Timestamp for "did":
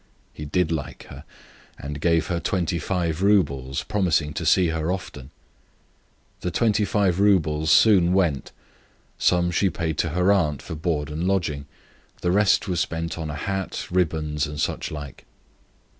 0.45-0.71